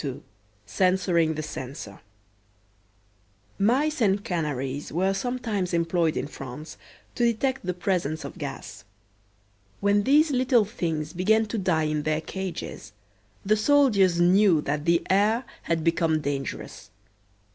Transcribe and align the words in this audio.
XLII 0.01 0.23
CENSORING 0.65 1.35
THE 1.35 1.43
CENSOR 1.43 1.99
Mice 3.59 4.01
and 4.01 4.23
canaries 4.23 4.91
were 4.91 5.13
sometimes 5.13 5.75
employed 5.75 6.17
in 6.17 6.25
France 6.25 6.75
to 7.13 7.23
detect 7.23 7.63
the 7.63 7.75
presence 7.75 8.25
of 8.25 8.39
gas. 8.39 8.83
When 9.79 10.01
these 10.01 10.31
little 10.31 10.65
things 10.65 11.13
began 11.13 11.45
to 11.45 11.59
die 11.59 11.83
in 11.83 12.01
their 12.01 12.19
cages 12.21 12.93
the 13.45 13.55
soldiers 13.55 14.19
knew 14.19 14.59
that 14.61 14.85
the 14.85 15.05
air 15.07 15.43
had 15.61 15.83
become 15.83 16.19
dangerous. 16.19 16.89